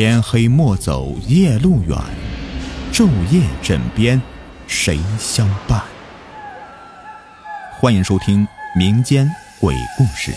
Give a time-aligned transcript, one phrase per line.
[0.00, 1.98] 天黑莫走夜路远，
[2.92, 4.22] 昼夜枕边
[4.68, 5.82] 谁相伴？
[7.80, 8.46] 欢迎收听
[8.78, 9.28] 民间
[9.60, 10.30] 鬼故事。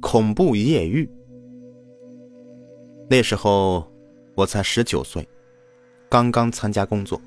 [0.00, 1.10] 恐怖夜遇。
[3.10, 3.92] 那时候
[4.36, 5.28] 我才十九岁，
[6.08, 7.20] 刚刚参加工作。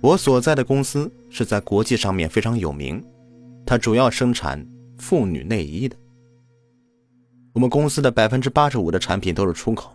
[0.00, 3.02] 我所在的公司是在国际上面非常有名，
[3.64, 4.64] 它主要生产
[4.98, 5.96] 妇女内衣的。
[7.52, 9.90] 我们公司的百分之八十五的产品都是出口，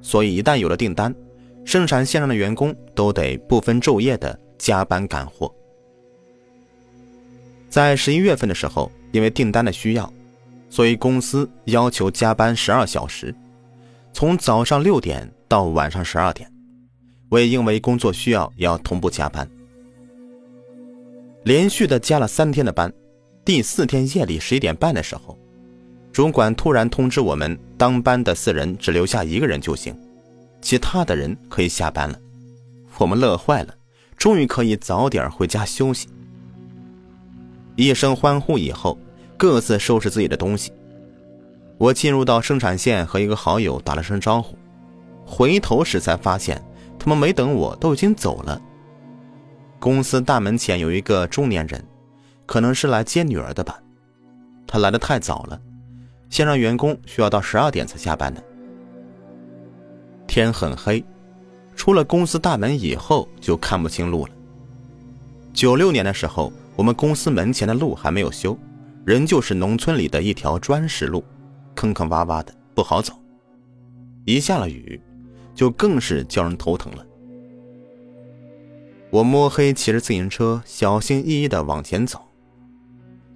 [0.00, 1.14] 所以一旦有了订单，
[1.64, 5.52] 生产线上的员工都得不分昼夜的加班赶货。
[7.68, 10.12] 在十一月份的时候，因为订单的需要，
[10.68, 13.34] 所以公司要求加班十二小时，
[14.12, 16.50] 从早上六点到晚上十二点。
[17.30, 19.48] 我也因为工作需要要同步加班，
[21.44, 22.92] 连续的加了三天的班。
[23.44, 25.38] 第四天夜里十一点半的时候，
[26.12, 29.96] 主管突然通知我们，当班的四人只留下一个人就行，
[30.60, 32.18] 其他的人可以下班了。
[32.98, 33.74] 我们乐坏了，
[34.16, 36.08] 终于可以早点回家休息。
[37.76, 38.98] 一声欢呼以后，
[39.36, 40.72] 各自收拾自己的东西。
[41.78, 44.58] 我进入到生产线，和一个好友打了声招呼，
[45.24, 46.60] 回头时才发现。
[47.00, 48.60] 他们没等我，都已经走了。
[49.78, 51.82] 公司大门前有一个中年人，
[52.44, 53.80] 可能是来接女儿的吧。
[54.66, 55.58] 他来的太早了，
[56.28, 58.44] 先让员工需要到十二点才下班的。
[60.26, 61.02] 天很黑，
[61.74, 64.32] 出了公司大门以后就看不清路了。
[65.54, 68.56] 九六年的时候，我们公司门前的路还没有修，
[69.06, 71.24] 仍旧是农村里的一条砖石路，
[71.74, 73.14] 坑坑洼洼的不好走。
[74.26, 75.00] 一下了雨。
[75.60, 77.06] 就更是叫人头疼了。
[79.10, 82.18] 我摸黑骑着自行车，小心翼翼的往前走。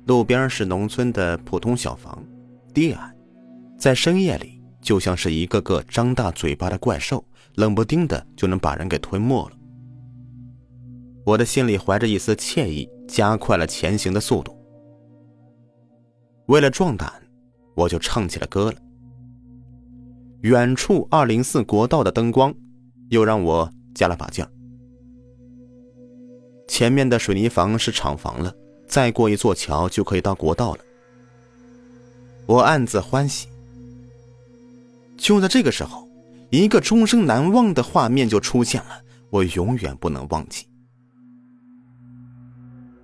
[0.07, 2.25] 路边是农村的普通小房，
[2.73, 3.15] 低矮，
[3.79, 7.23] 在深夜里就像是一个个张大嘴巴的怪兽，
[7.57, 9.57] 冷不丁的就能把人给吞没了。
[11.27, 14.59] 我的心里怀着一丝惬意，加快了前行的速度。
[16.47, 17.13] 为了壮胆，
[17.75, 18.79] 我就唱起了歌了。
[20.45, 22.55] 远处二零四国道的灯光，
[23.09, 24.51] 又让我加了把劲儿。
[26.69, 28.55] 前面的水泥房是厂房了，
[28.87, 30.81] 再过一座桥就可以到国道了。
[32.45, 33.49] 我暗自欢喜。
[35.17, 36.07] 就在这个时候，
[36.51, 39.01] 一个终生难忘的画面就出现了，
[39.31, 40.67] 我永远不能忘记。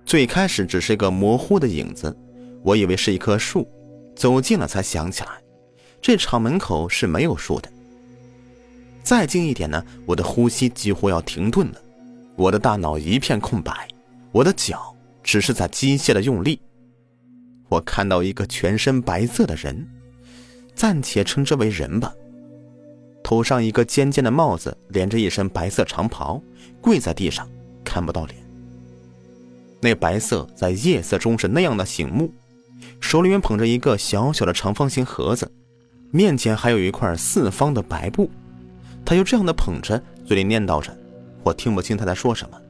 [0.05, 2.15] 最开始只是一个模糊的影子，
[2.61, 3.67] 我以为是一棵树，
[4.15, 5.40] 走近了才想起来。
[6.01, 7.71] 这厂门口是没有树的。
[9.03, 11.81] 再近一点呢，我的呼吸几乎要停顿了，
[12.35, 13.87] 我的大脑一片空白，
[14.31, 16.59] 我的脚只是在机械的用力。
[17.69, 19.87] 我看到一个全身白色的人，
[20.75, 22.13] 暂且称之为人吧，
[23.23, 26.41] 头上一个尖尖的帽子，连着一身白色长袍，
[26.81, 27.47] 跪在地上，
[27.83, 28.37] 看不到脸。
[29.79, 32.31] 那白色在夜色中是那样的醒目，
[32.99, 35.51] 手里面捧着一个小小的长方形盒子。
[36.11, 38.29] 面前还有一块四方的白布，
[39.05, 40.95] 他就这样的捧着，嘴里念叨着，
[41.41, 42.61] 我听不清他在说什么。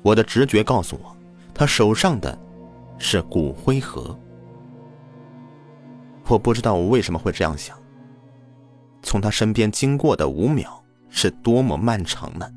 [0.00, 1.16] 我的直觉告诉我，
[1.52, 2.38] 他手上的
[2.98, 4.16] 是骨灰盒。
[6.28, 7.76] 我不知道我为什么会这样想。
[9.02, 12.48] 从他身边经过的五秒是多么漫长呢？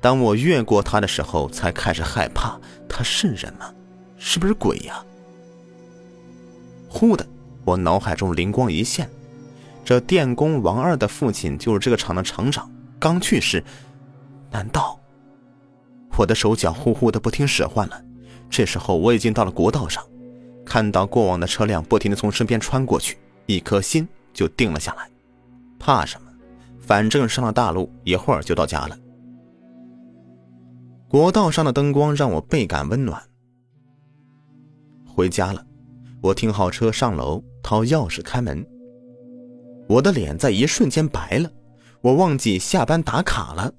[0.00, 2.58] 当我越过他的时候，才开始害怕，
[2.88, 3.72] 他是人吗？
[4.16, 5.04] 是不是鬼呀？
[6.88, 7.26] 忽的。
[7.64, 9.08] 我脑海中灵光一现，
[9.84, 13.62] 这电工王二的父亲就是这个厂的厂长，刚去世。
[14.50, 14.98] 难道？
[16.16, 18.04] 我的手脚呼呼的不听使唤了。
[18.48, 20.04] 这时候我已经到了国道上，
[20.64, 25.08] 看到过往的车辆不停的从身边穿过去，一颗心就定了下来。
[25.78, 26.30] 怕什么？
[26.80, 28.96] 反正上了大路，一会儿就到家了。
[31.08, 33.22] 国道上的灯光让我倍感温暖。
[35.06, 35.64] 回家了。
[36.24, 38.66] 我停好车，上楼掏钥匙开门。
[39.86, 41.52] 我的脸在一瞬间白了，
[42.00, 43.70] 我忘记下班打卡了。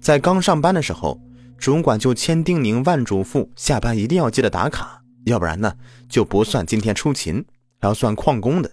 [0.00, 1.20] 在刚上班的时候，
[1.58, 5.76] 主管就千叮咛万嘱咐，下班一定要记得打卡，要不然呢
[6.08, 7.44] 就不算今天出勤，
[7.80, 8.70] 还要算旷工的。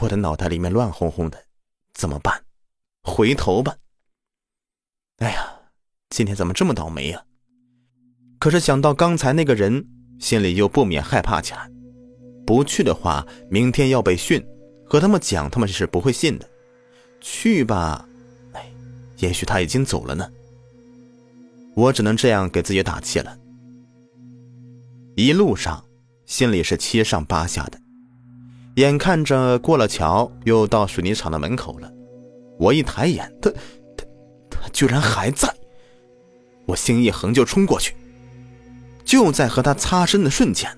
[0.00, 1.40] 我的脑袋里面乱哄哄的，
[1.94, 2.42] 怎么办？
[3.04, 3.76] 回头吧。
[5.18, 5.46] 哎呀，
[6.10, 7.22] 今天怎么这么倒霉呀？
[8.40, 9.86] 可是想到刚才那个人。
[10.18, 11.70] 心里又不免害怕起来，
[12.46, 14.44] 不去的话，明天要被训，
[14.84, 16.48] 和他们讲，他们是不会信的。
[17.20, 18.08] 去吧，
[18.52, 18.70] 哎，
[19.18, 20.28] 也许他已经走了呢。
[21.74, 23.36] 我只能这样给自己打气了。
[25.14, 25.84] 一路上，
[26.24, 27.78] 心里是七上八下的。
[28.76, 31.92] 眼看着过了桥，又到水泥厂的门口了，
[32.58, 33.50] 我一抬眼，他，
[33.96, 34.06] 他，
[34.50, 35.52] 他居然还在！
[36.66, 37.94] 我心一横就冲过去。
[39.06, 40.68] 就在和他擦身的瞬间，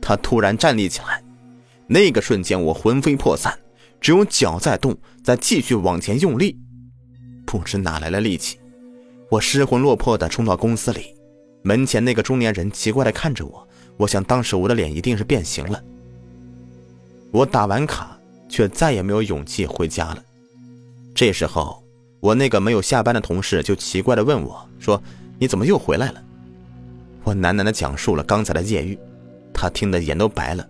[0.00, 1.24] 他突然站立起来。
[1.86, 3.58] 那个瞬间，我魂飞魄散，
[4.00, 4.94] 只有脚在动，
[5.24, 6.58] 在继续往前用力。
[7.46, 8.58] 不知哪来的力气，
[9.30, 11.14] 我失魂落魄的冲到公司里。
[11.62, 13.66] 门前那个中年人奇怪的看着我，
[13.96, 15.82] 我想当时我的脸一定是变形了。
[17.30, 20.22] 我打完卡，却再也没有勇气回家了。
[21.14, 21.82] 这时候，
[22.20, 25.02] 我那个没有下班的同事就奇怪的问我说
[25.40, 26.22] ：“你怎么又回来了？”
[27.24, 28.98] 我喃喃的讲述了刚才的艳遇，
[29.52, 30.68] 他听得眼都白了，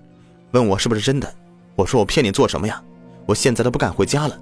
[0.53, 1.33] 问我是不是真的。
[1.77, 2.83] 我说我骗你做什么呀？
[3.27, 4.41] 我现在都不敢回家了。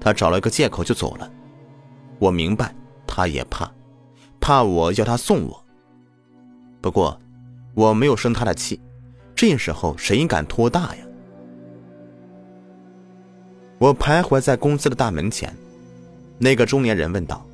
[0.00, 1.30] 他找了个借口就走了。
[2.18, 2.74] 我明白，
[3.06, 3.70] 他也怕，
[4.40, 5.64] 怕我要他送我。
[6.80, 7.18] 不过，
[7.74, 8.80] 我没有生他的气。
[9.34, 11.04] 这时候谁敢托大呀？
[13.78, 15.54] 我徘徊在公司的大门前，
[16.38, 17.44] 那个中年人问道：“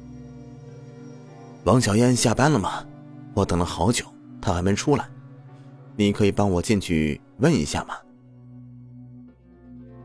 [1.65, 2.85] 王小燕下班了吗？
[3.37, 4.07] 我等了好久，
[4.41, 5.07] 他还没出来，
[5.95, 7.95] 你可以帮我进去问一下吗？”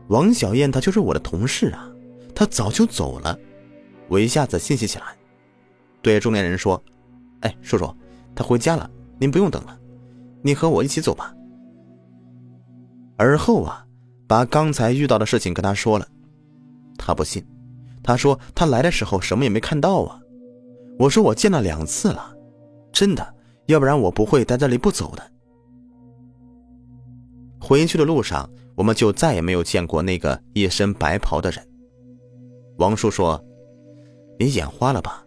[0.08, 1.90] 王小燕她就是我的同事啊，
[2.34, 3.38] 她早就走了，
[4.08, 5.16] 我一下子欣喜起来，
[6.02, 6.82] 对中年人说
[7.40, 7.96] ：“哎，叔叔，
[8.34, 9.78] 她回家了，您不用等了，
[10.42, 11.34] 你和我一起走吧。”
[13.16, 13.86] 而后啊，
[14.26, 16.06] 把刚才遇到的事情跟他说了，
[16.98, 17.42] 他不信，
[18.02, 20.20] 他说他来的时候什么也没看到啊。
[20.98, 22.36] 我说我见了两次了，
[22.92, 23.34] 真的，
[23.66, 25.30] 要不然我不会在这里不走的。
[27.60, 31.66] 回去的路上，我们就再也没有见过那个一身白袍的人。
[32.78, 33.42] 王叔说
[34.38, 35.24] ：“你眼花了吧？”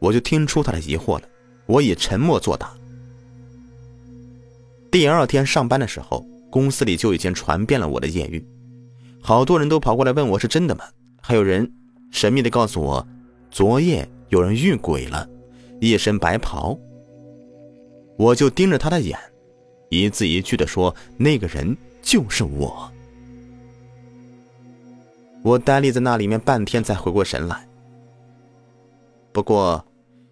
[0.00, 1.28] 我就听出他的疑惑了，
[1.66, 2.72] 我以沉默作答。
[4.90, 6.24] 第二天上班的时候。
[6.52, 8.46] 公司里就已经传遍了我的艳遇，
[9.22, 10.84] 好多人都跑过来问我是真的吗？
[11.22, 11.72] 还有人
[12.10, 13.08] 神秘的告诉我，
[13.50, 15.26] 昨夜有人遇鬼了，
[15.80, 16.78] 一身白袍。
[18.16, 19.18] 我就盯着他的眼，
[19.90, 22.90] 一字一句的说：“那个人就是我。”
[25.42, 27.66] 我呆立在那里面半天才回过神来。
[29.32, 29.84] 不过，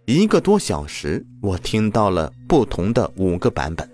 [0.05, 3.89] 一个多小时，我听到了不同的五个版本。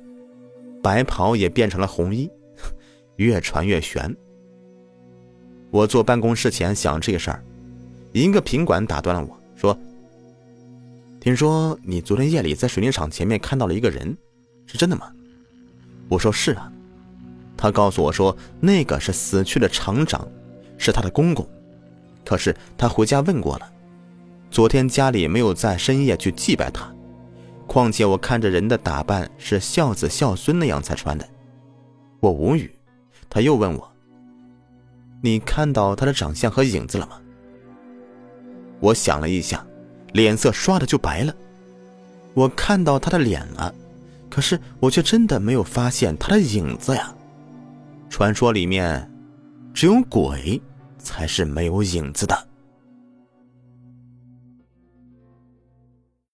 [0.83, 2.31] 白袍也变成了红衣，
[3.17, 4.15] 越传越悬。
[5.71, 7.43] 我坐办公室前想这个事儿，
[8.13, 9.77] 一个品管打断了我说
[11.27, 14.17] ：“听说你昨天夜里在水泥厂前面看到了一个人，
[14.65, 15.13] 是真的吗？”
[16.09, 16.73] 我说：“是啊。”
[17.59, 20.25] 他告诉我说：“那个是死去的厂长，
[20.79, 21.45] 是他的公公。
[22.25, 23.69] 可是他回家问过了，
[24.53, 26.89] 昨天家里没有在深夜去祭拜他。”
[27.67, 31.29] 况且我看着人的打扮是孝子孝孙那样才穿的，
[32.21, 32.73] 我无语。
[33.29, 33.93] 他又问我
[35.21, 37.21] ：“你看到他的长相和影子了吗？”
[38.79, 39.66] 我想了一下，
[40.17, 41.35] 脸色唰的就白了。
[42.33, 43.73] 我看到他的脸了，
[44.31, 47.15] 可是我却真的没有发现他的影子呀。
[48.09, 49.11] 传说里面，
[49.75, 50.61] 只有鬼
[50.99, 52.49] 才是没有影子的。